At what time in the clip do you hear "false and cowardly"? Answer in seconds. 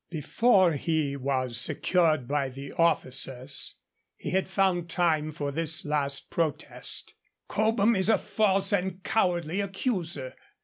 8.17-9.61